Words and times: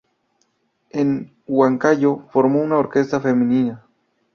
En 0.89 1.31
Huancayo, 1.45 2.25
formó 2.31 2.63
una 2.63 2.79
orquesta 2.79 3.19
femenina. 3.19 3.83